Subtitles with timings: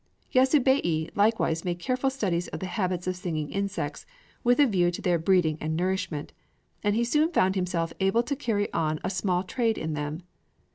[0.33, 4.03] Yasubei likewise made careful study of the habits of singing insects,
[4.43, 6.33] with a view to their breeding and nourishment;
[6.83, 10.23] and he soon found himself able to carry on a small trade in them.